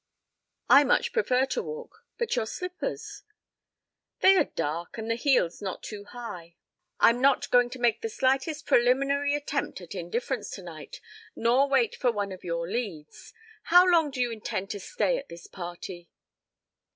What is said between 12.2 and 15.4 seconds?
of your leads. How long do you intend to stay at